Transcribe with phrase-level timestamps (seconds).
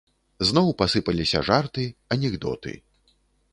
[0.49, 1.83] Зноў пасыпаліся жарты,
[2.19, 2.71] анекдоты.